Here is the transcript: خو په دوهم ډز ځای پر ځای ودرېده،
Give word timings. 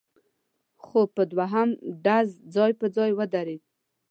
خو 0.83 0.99
په 1.15 1.23
دوهم 1.31 1.69
ډز 2.05 2.27
ځای 2.55 2.71
پر 2.79 2.87
ځای 2.95 3.11
ودرېده، 3.15 3.65